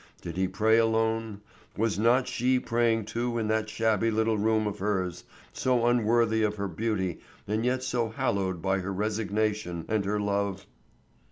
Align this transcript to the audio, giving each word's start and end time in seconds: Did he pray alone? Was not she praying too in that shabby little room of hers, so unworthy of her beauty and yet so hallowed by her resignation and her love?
Did 0.23 0.35
he 0.35 0.47
pray 0.47 0.79
alone? 0.79 1.41
Was 1.77 1.99
not 1.99 2.27
she 2.27 2.59
praying 2.59 3.05
too 3.05 3.37
in 3.37 3.49
that 3.49 3.69
shabby 3.69 4.09
little 4.09 4.35
room 4.35 4.65
of 4.65 4.79
hers, 4.79 5.25
so 5.53 5.85
unworthy 5.85 6.41
of 6.41 6.55
her 6.55 6.67
beauty 6.67 7.19
and 7.47 7.63
yet 7.63 7.83
so 7.83 8.09
hallowed 8.09 8.63
by 8.63 8.79
her 8.79 8.91
resignation 8.91 9.85
and 9.87 10.03
her 10.05 10.19
love? 10.19 10.65